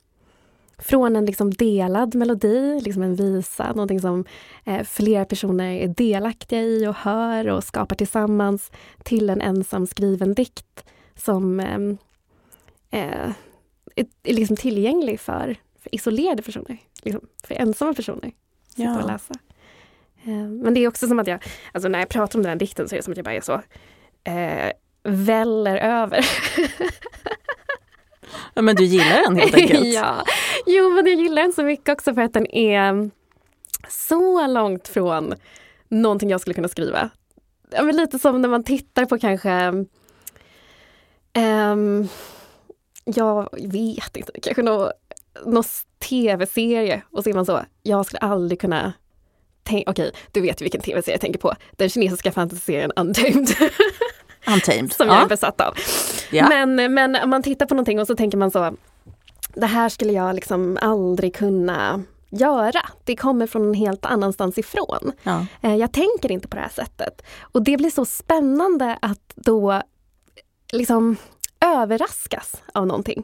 från 0.77 1.15
en 1.15 1.25
liksom 1.25 1.53
delad 1.53 2.15
melodi, 2.15 2.79
liksom 2.81 3.03
en 3.03 3.15
visa, 3.15 3.67
någonting 3.73 3.99
som 3.99 4.25
eh, 4.65 4.83
flera 4.83 5.25
personer 5.25 5.71
är 5.71 5.87
delaktiga 5.87 6.61
i 6.61 6.87
och 6.87 6.95
hör 6.95 7.47
och 7.47 7.63
skapar 7.63 7.95
tillsammans, 7.95 8.71
till 9.03 9.29
en 9.29 9.41
ensam 9.41 9.87
skriven 9.87 10.33
dikt 10.33 10.85
som 11.15 11.59
ehm, 11.59 11.97
eh, 12.91 13.31
är 14.23 14.33
liksom 14.33 14.55
tillgänglig 14.55 15.19
för, 15.19 15.55
för 15.79 15.95
isolerade 15.95 16.43
personer, 16.43 16.77
liksom, 17.03 17.21
för 17.43 17.55
ensamma 17.55 17.93
personer. 17.93 18.31
Ja. 18.75 18.99
Att 18.99 19.07
läsa. 19.07 19.33
Eh, 20.23 20.47
men 20.47 20.73
det 20.73 20.79
är 20.79 20.87
också 20.87 21.07
som 21.07 21.19
att 21.19 21.27
jag, 21.27 21.43
alltså 21.71 21.89
när 21.89 21.99
jag 21.99 22.09
pratar 22.09 22.39
om 22.39 22.43
den 22.43 22.49
här 22.49 22.59
dikten 22.59 22.89
så 22.89 22.95
är 22.95 22.97
det 22.97 23.03
som 23.03 23.11
att 23.11 23.17
jag 23.17 23.25
bara 23.25 23.35
är 23.35 23.41
så 23.41 23.61
eh, 24.23 24.71
väller 25.03 25.77
över. 25.77 26.25
ja, 28.53 28.61
men 28.61 28.75
du 28.75 28.83
gillar 28.83 29.21
den 29.21 29.37
helt 29.37 29.55
enkelt? 29.55 29.85
ja, 29.93 30.23
jo 30.65 30.89
men 30.89 31.05
jag 31.05 31.15
gillar 31.15 31.41
den 31.41 31.53
så 31.53 31.63
mycket 31.63 31.89
också 31.89 32.13
för 32.13 32.21
att 32.21 32.33
den 32.33 32.51
är 32.51 33.09
så 33.89 34.47
långt 34.47 34.87
från 34.87 35.33
någonting 35.87 36.29
jag 36.29 36.41
skulle 36.41 36.53
kunna 36.53 36.67
skriva. 36.67 37.09
Ja, 37.69 37.83
men 37.83 37.95
lite 37.95 38.19
som 38.19 38.41
när 38.41 38.49
man 38.49 38.63
tittar 38.63 39.05
på 39.05 39.19
kanske 39.19 39.85
um, 41.37 42.09
jag 43.03 43.49
vet 43.51 44.17
inte, 44.17 44.31
kanske 44.41 44.61
någon, 44.61 44.91
någon 45.45 45.63
tv-serie 45.99 47.01
och 47.11 47.23
så 47.23 47.29
är 47.29 47.33
man 47.33 47.45
så, 47.45 47.61
jag 47.83 48.05
skulle 48.05 48.19
aldrig 48.19 48.61
kunna 48.61 48.93
Okej, 49.69 49.83
okay, 49.87 50.11
du 50.31 50.41
vet 50.41 50.61
vilken 50.61 50.81
tv-serie 50.81 51.13
jag 51.13 51.21
tänker 51.21 51.39
på. 51.39 51.53
Den 51.71 51.89
kinesiska 51.89 52.31
fantasiserien 52.31 52.91
Untamed. 52.95 53.47
Untamed. 54.47 54.93
Som 54.93 55.07
jag 55.07 55.15
ja. 55.15 55.21
är 55.21 55.27
besatt 55.29 55.61
av. 55.61 55.73
Ja. 56.31 56.49
Men, 56.49 56.93
men 56.93 57.29
man 57.29 57.43
tittar 57.43 57.65
på 57.65 57.75
någonting 57.75 57.99
och 57.99 58.07
så 58.07 58.15
tänker 58.15 58.37
man 58.37 58.51
så, 58.51 58.75
det 59.53 59.65
här 59.65 59.89
skulle 59.89 60.13
jag 60.13 60.35
liksom 60.35 60.77
aldrig 60.81 61.35
kunna 61.35 62.03
göra. 62.29 62.81
Det 63.03 63.15
kommer 63.15 63.47
från 63.47 63.67
en 63.67 63.73
helt 63.73 64.05
annanstans 64.05 64.57
ifrån. 64.57 65.11
Ja. 65.23 65.45
Eh, 65.61 65.75
jag 65.75 65.91
tänker 65.91 66.31
inte 66.31 66.47
på 66.47 66.55
det 66.55 66.61
här 66.61 66.69
sättet. 66.69 67.21
Och 67.41 67.63
det 67.63 67.77
blir 67.77 67.89
så 67.89 68.05
spännande 68.05 68.97
att 69.01 69.33
då 69.35 69.81
liksom 70.71 71.15
överraskas 71.65 72.55
av 72.73 72.87
någonting. 72.87 73.23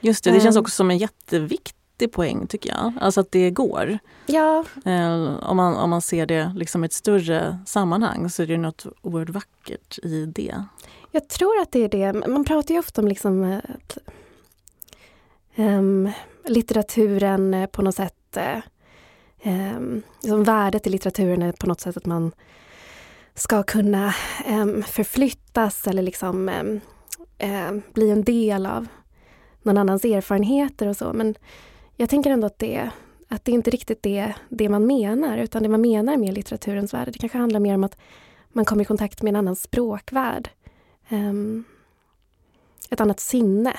Just 0.00 0.24
det, 0.24 0.30
det 0.30 0.40
känns 0.40 0.56
eh. 0.56 0.60
också 0.60 0.74
som 0.74 0.90
en 0.90 0.98
jätteviktig 0.98 1.76
80 1.96 2.08
poäng 2.08 2.46
tycker 2.46 2.70
jag. 2.70 2.92
Alltså 3.00 3.20
att 3.20 3.32
det 3.32 3.50
går. 3.50 3.98
Ja. 4.26 4.64
Eh, 4.84 5.36
om, 5.42 5.56
man, 5.56 5.76
om 5.76 5.90
man 5.90 6.02
ser 6.02 6.26
det 6.26 6.52
liksom 6.56 6.84
i 6.84 6.86
ett 6.86 6.92
större 6.92 7.58
sammanhang 7.66 8.30
så 8.30 8.42
är 8.42 8.46
det 8.46 8.56
något 8.56 8.86
oerhört 9.02 9.28
vackert 9.28 9.98
i 10.02 10.26
det. 10.26 10.64
Jag 11.10 11.28
tror 11.28 11.60
att 11.60 11.72
det 11.72 11.84
är 11.84 11.88
det. 11.88 12.28
Man 12.28 12.44
pratar 12.44 12.74
ju 12.74 12.78
ofta 12.78 13.02
om 13.02 13.08
liksom 13.08 13.60
att, 13.64 13.98
litteraturen 16.44 17.54
eh, 17.54 17.66
på 17.66 17.82
något 17.82 17.94
sätt 17.94 18.36
um, 19.44 20.02
liksom 20.22 20.44
värdet 20.44 20.86
i 20.86 20.90
litteraturen 20.90 21.42
är 21.42 21.52
på 21.52 21.66
något 21.66 21.80
sätt 21.80 21.96
att 21.96 22.06
man 22.06 22.32
ska 23.34 23.62
kunna 23.62 24.14
um, 24.48 24.82
förflyttas 24.82 25.86
eller 25.86 26.02
liksom 26.02 26.48
um, 27.38 27.82
bli 27.92 28.10
en 28.10 28.24
del 28.24 28.66
av 28.66 28.86
någon 29.62 29.78
annans 29.78 30.04
erfarenheter 30.04 30.88
och 30.88 30.96
så. 30.96 31.12
Men 31.12 31.34
jag 31.96 32.10
tänker 32.10 32.30
ändå 32.30 32.46
att 32.46 32.58
det, 32.58 32.90
att 33.28 33.44
det 33.44 33.52
inte 33.52 33.70
riktigt 33.70 34.02
det, 34.02 34.34
det 34.48 34.68
man 34.68 34.86
menar, 34.86 35.38
utan 35.38 35.62
det 35.62 35.68
man 35.68 35.80
menar 35.80 36.16
med 36.16 36.34
litteraturens 36.34 36.94
värde, 36.94 37.10
det 37.10 37.18
kanske 37.18 37.38
handlar 37.38 37.60
mer 37.60 37.74
om 37.74 37.84
att 37.84 37.96
man 38.48 38.64
kommer 38.64 38.82
i 38.82 38.84
kontakt 38.84 39.22
med 39.22 39.30
en 39.30 39.36
annan 39.36 39.56
språkvärld. 39.56 40.50
Um, 41.08 41.64
ett 42.90 43.00
annat 43.00 43.20
sinne. 43.20 43.76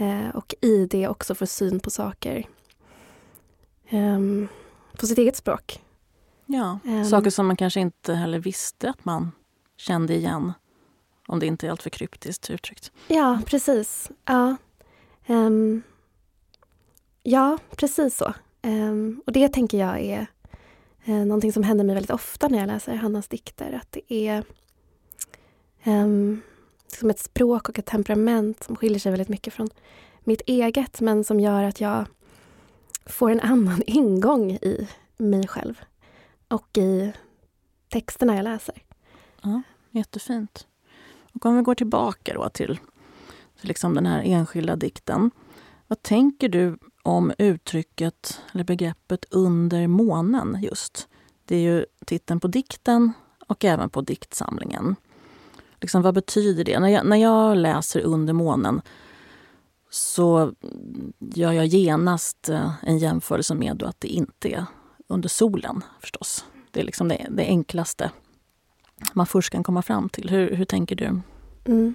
Uh, 0.00 0.28
och 0.28 0.54
i 0.60 0.86
det 0.86 1.08
också 1.08 1.34
få 1.34 1.46
syn 1.46 1.80
på 1.80 1.90
saker 1.90 2.48
um, 3.90 4.48
på 4.98 5.06
sitt 5.06 5.18
eget 5.18 5.36
språk. 5.36 5.82
Ja, 6.46 6.78
um, 6.84 7.04
saker 7.04 7.30
som 7.30 7.46
man 7.46 7.56
kanske 7.56 7.80
inte 7.80 8.14
heller 8.14 8.38
visste 8.38 8.90
att 8.90 9.04
man 9.04 9.32
kände 9.76 10.14
igen. 10.14 10.52
Om 11.28 11.38
det 11.38 11.46
inte 11.46 11.66
är 11.66 11.70
alltför 11.70 11.90
kryptiskt 11.90 12.50
uttryckt. 12.50 12.92
Ja, 13.08 13.40
precis. 13.46 14.10
Ja. 14.24 14.56
Um, 15.26 15.82
Ja, 17.28 17.58
precis 17.76 18.16
så. 18.16 18.34
Um, 18.62 19.22
och 19.26 19.32
det 19.32 19.48
tänker 19.48 19.78
jag 19.78 20.00
är 20.00 20.26
uh, 21.08 21.26
någonting 21.26 21.52
som 21.52 21.62
händer 21.62 21.84
mig 21.84 21.94
väldigt 21.94 22.10
ofta 22.10 22.48
när 22.48 22.58
jag 22.58 22.66
läser 22.66 22.94
Hannas 22.94 23.28
dikter. 23.28 23.72
Att 23.72 23.92
det 23.92 24.12
är 24.28 24.44
um, 25.84 26.40
som 26.86 27.10
ett 27.10 27.18
språk 27.18 27.68
och 27.68 27.78
ett 27.78 27.86
temperament 27.86 28.62
som 28.62 28.76
skiljer 28.76 28.98
sig 28.98 29.12
väldigt 29.12 29.28
mycket 29.28 29.54
från 29.54 29.68
mitt 30.24 30.40
eget 30.46 31.00
men 31.00 31.24
som 31.24 31.40
gör 31.40 31.64
att 31.64 31.80
jag 31.80 32.06
får 33.06 33.30
en 33.30 33.40
annan 33.40 33.82
ingång 33.86 34.50
i 34.50 34.88
mig 35.16 35.48
själv 35.48 35.80
och 36.48 36.78
i 36.78 37.12
texterna 37.88 38.36
jag 38.36 38.44
läser. 38.44 38.82
Ja, 39.42 39.62
Jättefint. 39.90 40.66
Och 41.32 41.46
om 41.46 41.56
vi 41.56 41.62
går 41.62 41.74
tillbaka 41.74 42.34
då 42.34 42.48
till, 42.48 42.78
till 43.60 43.68
liksom 43.68 43.94
den 43.94 44.06
här 44.06 44.22
enskilda 44.24 44.76
dikten. 44.76 45.30
Vad 45.86 46.02
tänker 46.02 46.48
du 46.48 46.78
om 47.06 47.32
uttrycket 47.38 48.40
eller 48.52 48.64
begreppet 48.64 49.24
under 49.30 49.86
månen 49.86 50.58
just? 50.62 51.08
Det 51.44 51.56
är 51.56 51.60
ju 51.60 51.86
titeln 52.06 52.40
på 52.40 52.48
dikten 52.48 53.12
och 53.46 53.64
även 53.64 53.90
på 53.90 54.00
diktsamlingen. 54.00 54.96
Liksom, 55.80 56.02
vad 56.02 56.14
betyder 56.14 56.64
det? 56.64 56.78
När 56.78 56.88
jag, 56.88 57.06
när 57.06 57.16
jag 57.16 57.56
läser 57.56 58.00
Under 58.00 58.32
månen 58.32 58.80
så 59.90 60.52
gör 61.18 61.52
jag 61.52 61.66
genast 61.66 62.48
eh, 62.48 62.72
en 62.82 62.98
jämförelse 62.98 63.54
med 63.54 63.82
att 63.82 64.00
det 64.00 64.08
inte 64.08 64.48
är 64.48 64.66
under 65.08 65.28
solen 65.28 65.84
förstås. 66.00 66.44
Det 66.70 66.80
är 66.80 66.84
liksom 66.84 67.08
det, 67.08 67.26
det 67.30 67.46
enklaste 67.46 68.10
man 69.12 69.26
först 69.26 69.50
kan 69.50 69.62
komma 69.62 69.82
fram 69.82 70.08
till. 70.08 70.30
Hur, 70.30 70.56
hur 70.56 70.64
tänker 70.64 70.96
du? 70.96 71.20
Mm. 71.64 71.94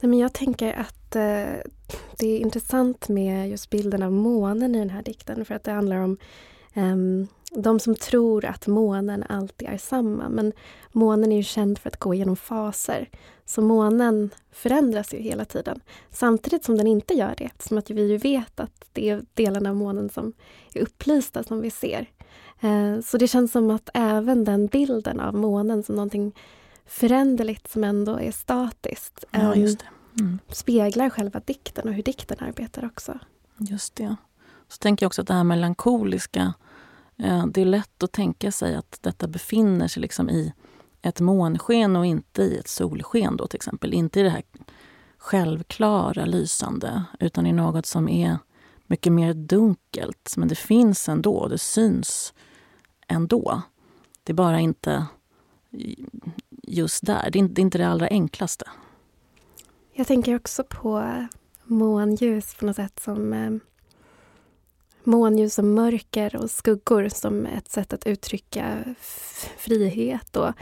Nej, 0.00 0.10
men 0.10 0.18
jag 0.18 0.32
tänker 0.32 0.72
att 0.72 1.16
eh, 1.16 1.70
det 2.18 2.26
är 2.26 2.38
intressant 2.38 3.08
med 3.08 3.50
just 3.50 3.70
bilden 3.70 4.02
av 4.02 4.12
månen 4.12 4.74
i 4.74 4.78
den 4.78 4.90
här 4.90 5.02
dikten 5.02 5.44
för 5.44 5.54
att 5.54 5.64
det 5.64 5.72
handlar 5.72 5.96
om 5.96 6.16
eh, 6.74 6.96
de 7.52 7.80
som 7.80 7.94
tror 7.94 8.44
att 8.44 8.66
månen 8.66 9.24
alltid 9.28 9.68
är 9.68 9.78
samma. 9.78 10.28
Men 10.28 10.52
månen 10.92 11.32
är 11.32 11.36
ju 11.36 11.42
känd 11.42 11.78
för 11.78 11.88
att 11.88 11.96
gå 11.96 12.14
igenom 12.14 12.36
faser. 12.36 13.08
Så 13.44 13.62
månen 13.62 14.30
förändras 14.50 15.14
ju 15.14 15.18
hela 15.18 15.44
tiden. 15.44 15.80
Samtidigt 16.10 16.64
som 16.64 16.76
den 16.76 16.86
inte 16.86 17.14
gör 17.14 17.34
det, 17.38 17.44
eftersom 17.44 17.78
att 17.78 17.90
vi 17.90 18.08
ju 18.08 18.16
vet 18.16 18.60
att 18.60 18.84
det 18.92 19.10
är 19.10 19.22
delarna 19.34 19.70
av 19.70 19.76
månen 19.76 20.10
som 20.10 20.32
är 20.74 20.80
upplysta 20.80 21.42
som 21.42 21.60
vi 21.60 21.70
ser. 21.70 22.10
Eh, 22.60 23.00
så 23.00 23.18
det 23.18 23.28
känns 23.28 23.52
som 23.52 23.70
att 23.70 23.90
även 23.94 24.44
den 24.44 24.66
bilden 24.66 25.20
av 25.20 25.34
månen 25.34 25.82
som 25.82 25.94
någonting 25.94 26.32
föränderligt 26.90 27.70
som 27.70 27.84
ändå 27.84 28.20
är 28.20 28.32
statiskt 28.32 29.24
ja, 29.30 29.54
ehm, 29.54 29.76
mm. 30.20 30.38
speglar 30.48 31.10
själva 31.10 31.40
dikten 31.40 31.88
och 31.88 31.94
hur 31.94 32.02
dikten 32.02 32.36
arbetar 32.40 32.84
också. 32.86 33.18
Just 33.56 33.94
det. 33.94 34.16
Så 34.68 34.78
tänker 34.78 35.04
jag 35.04 35.08
också 35.08 35.22
att 35.22 35.28
det 35.28 35.34
här 35.34 35.44
melankoliska 35.44 36.54
Eh, 37.22 37.46
det 37.46 37.60
är 37.60 37.64
lätt 37.64 38.02
att 38.02 38.12
tänka 38.12 38.52
sig 38.52 38.74
att 38.74 38.98
detta 39.00 39.28
befinner 39.28 39.88
sig 39.88 40.02
liksom 40.02 40.30
i 40.30 40.52
ett 41.02 41.20
månsken 41.20 41.96
och 41.96 42.06
inte 42.06 42.42
i 42.42 42.58
ett 42.58 42.68
solsken 42.68 43.36
då 43.36 43.46
till 43.46 43.56
exempel. 43.56 43.94
Inte 43.94 44.20
i 44.20 44.22
det 44.22 44.30
här 44.30 44.42
självklara, 45.18 46.24
lysande, 46.24 47.04
utan 47.20 47.46
i 47.46 47.52
något 47.52 47.86
som 47.86 48.08
är 48.08 48.38
mycket 48.86 49.12
mer 49.12 49.34
dunkelt. 49.34 50.34
Men 50.36 50.48
det 50.48 50.54
finns 50.54 51.08
ändå, 51.08 51.48
det 51.48 51.58
syns 51.58 52.34
ändå. 53.08 53.62
Det 54.24 54.32
är 54.32 54.34
bara 54.34 54.60
inte 54.60 55.06
just 56.70 57.06
där. 57.06 57.30
Det 57.30 57.38
är 57.38 57.60
inte 57.60 57.78
det 57.78 57.88
allra 57.88 58.06
enklaste. 58.08 58.64
Jag 59.92 60.06
tänker 60.06 60.36
också 60.36 60.64
på 60.64 61.26
månljus 61.64 62.54
på 62.54 62.66
något 62.66 62.76
sätt 62.76 63.00
som 63.00 63.32
eh, 63.32 63.50
månljus 65.04 65.58
och 65.58 65.64
mörker 65.64 66.36
och 66.36 66.50
skuggor 66.50 67.08
som 67.08 67.46
ett 67.46 67.70
sätt 67.70 67.92
att 67.92 68.06
uttrycka 68.06 68.94
frihet 69.58 70.36
och 70.36 70.52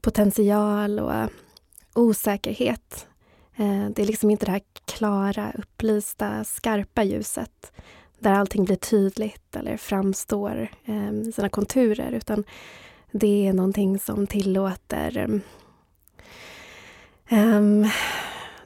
potential 0.00 1.00
och 1.00 1.30
osäkerhet. 1.94 3.06
Eh, 3.56 3.86
det 3.90 4.02
är 4.02 4.06
liksom 4.06 4.30
inte 4.30 4.46
det 4.46 4.52
här 4.52 4.62
klara, 4.84 5.52
upplysta, 5.58 6.44
skarpa 6.44 7.02
ljuset 7.02 7.72
där 8.20 8.32
allting 8.32 8.64
blir 8.64 8.76
tydligt 8.76 9.56
eller 9.56 9.76
framstår 9.76 10.68
eh, 10.84 11.12
i 11.12 11.32
sina 11.32 11.48
konturer 11.48 12.12
utan 12.12 12.44
det 13.12 13.46
är 13.46 13.52
någonting 13.52 13.98
som 13.98 14.26
tillåter 14.26 15.42
um, 17.30 17.88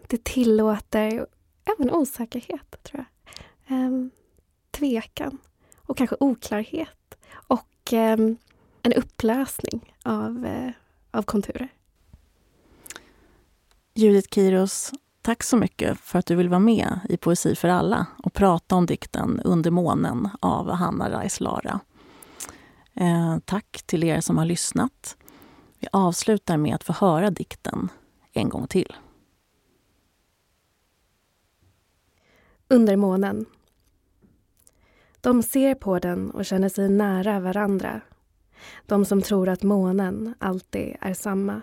det 0.07 0.25
tillåter 0.25 1.27
även 1.65 1.91
osäkerhet, 1.91 2.83
tror 2.83 3.05
jag. 3.67 3.77
Um, 3.77 4.11
tvekan 4.71 5.39
och 5.77 5.97
kanske 5.97 6.17
oklarhet 6.21 7.17
och 7.33 7.93
um, 7.93 8.37
en 8.83 8.93
upplösning 8.93 9.95
av, 10.03 10.47
uh, 10.47 10.71
av 11.11 11.23
konturer. 11.23 11.69
Judith 13.95 14.29
Kiros, 14.35 14.93
tack 15.23 15.43
så 15.43 15.57
mycket 15.57 16.01
för 16.01 16.19
att 16.19 16.27
du 16.27 16.35
vill 16.35 16.49
vara 16.49 16.61
med 16.61 17.01
i 17.09 17.17
Poesi 17.17 17.55
för 17.55 17.69
alla 17.69 18.07
och 18.23 18.33
prata 18.33 18.75
om 18.75 18.87
dikten 18.87 19.41
Under 19.45 19.71
månen 19.71 20.29
av 20.41 20.71
Hanna 20.71 21.21
Reis 21.21 21.41
Lara. 21.41 21.81
Eh, 22.95 23.39
tack 23.45 23.83
till 23.87 24.05
er 24.05 24.21
som 24.21 24.39
har 24.39 24.45
lyssnat. 24.45 25.17
Vi 25.79 25.89
avslutar 25.93 26.57
med 26.57 26.75
att 26.75 26.85
få 26.85 26.93
höra 26.93 27.31
dikten 27.31 27.89
en 28.33 28.49
gång 28.49 28.67
till. 28.67 28.97
Under 32.69 32.97
månen 32.97 33.47
de 35.25 35.43
ser 35.43 35.75
på 35.75 35.99
den 35.99 36.31
och 36.31 36.45
känner 36.45 36.69
sig 36.69 36.89
nära 36.89 37.41
varandra. 37.41 38.01
De 38.87 39.05
som 39.05 39.23
tror 39.23 39.49
att 39.49 39.63
månen 39.63 40.35
alltid 40.39 40.97
är 41.01 41.15
samma. 41.15 41.63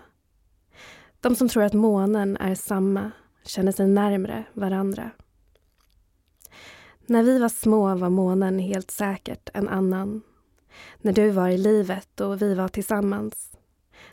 De 1.20 1.36
som 1.36 1.48
tror 1.48 1.62
att 1.62 1.72
månen 1.72 2.36
är 2.36 2.54
samma 2.54 3.10
känner 3.44 3.72
sig 3.72 3.86
närmre 3.88 4.44
varandra. 4.52 5.10
När 7.06 7.22
vi 7.22 7.38
var 7.38 7.48
små 7.48 7.94
var 7.94 8.10
månen 8.10 8.58
helt 8.58 8.90
säkert 8.90 9.48
en 9.54 9.68
annan. 9.68 10.22
När 10.98 11.12
du 11.12 11.30
var 11.30 11.48
i 11.48 11.58
livet 11.58 12.20
och 12.20 12.42
vi 12.42 12.54
var 12.54 12.68
tillsammans. 12.68 13.52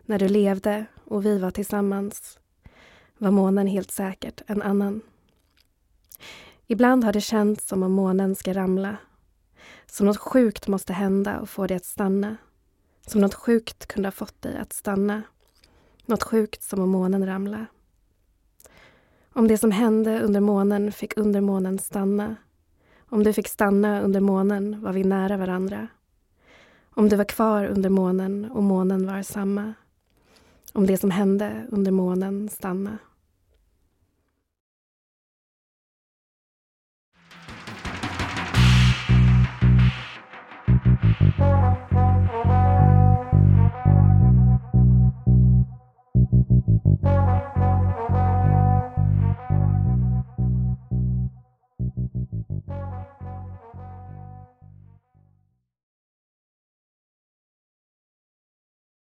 När 0.01 0.19
du 0.19 0.27
levde 0.27 0.85
och 1.05 1.25
vi 1.25 1.39
var 1.39 1.51
tillsammans 1.51 2.39
var 3.17 3.31
månen 3.31 3.67
helt 3.67 3.91
säkert 3.91 4.41
en 4.47 4.61
annan. 4.61 5.01
Ibland 6.67 7.03
har 7.03 7.13
det 7.13 7.21
känts 7.21 7.67
som 7.67 7.83
om 7.83 7.91
månen 7.91 8.35
ska 8.35 8.53
ramla 8.53 8.97
som 9.91 10.05
något 10.05 10.17
sjukt 10.17 10.67
måste 10.67 10.93
hända 10.93 11.39
och 11.39 11.49
få 11.49 11.67
dig 11.67 11.77
att 11.77 11.85
stanna. 11.85 12.37
Som 13.07 13.21
något 13.21 13.33
sjukt 13.33 13.85
kunde 13.85 14.07
ha 14.07 14.11
fått 14.11 14.41
dig 14.41 14.57
att 14.57 14.73
stanna. 14.73 15.21
Något 16.05 16.23
sjukt 16.23 16.63
som 16.63 16.79
om 16.79 16.89
månen 16.89 17.25
ramla. 17.25 17.65
Om 19.33 19.47
det 19.47 19.57
som 19.57 19.71
hände 19.71 20.21
under 20.21 20.39
månen 20.39 20.91
fick 20.91 21.17
under 21.17 21.41
månen 21.41 21.79
stanna. 21.79 22.35
Om 23.09 23.23
du 23.23 23.33
fick 23.33 23.47
stanna 23.47 24.01
under 24.01 24.19
månen 24.19 24.81
var 24.81 24.93
vi 24.93 25.03
nära 25.03 25.37
varandra. 25.37 25.87
Om 26.99 27.09
du 27.09 27.15
var 27.15 27.25
kvar 27.25 27.65
under 27.65 27.89
månen 27.89 28.51
och 28.51 28.63
månen 28.63 29.07
var 29.07 29.21
samma. 29.21 29.73
Om 30.73 30.85
det 30.85 30.97
som 30.97 31.11
hände 31.11 31.65
under 31.69 31.91
månen 31.91 32.49
stanna. 32.49 32.97